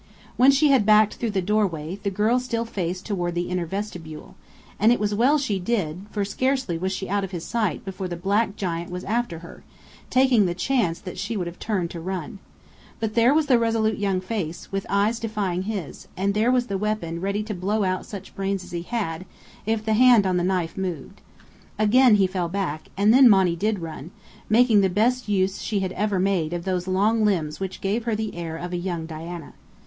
[0.35, 4.33] When she had backed through the doorway, the girl still faced toward the inner vestibule,
[4.79, 7.85] and it was well she did so, for scarcely was she out of his sight
[7.85, 9.63] before the black giant was after her,
[10.09, 12.39] taking the chance that she would have turned to run.
[12.99, 16.79] But there was the resolute young face, with eyes defying his; and there was the
[16.79, 19.27] weapon ready to blow out such brains as he had,
[19.67, 21.21] if the hand on the knife moved.
[21.77, 24.09] Again he fell back, and then Monny did run,
[24.49, 28.15] making the best use she had ever made of those long limbs which gave her
[28.15, 29.53] the air of a young Diana.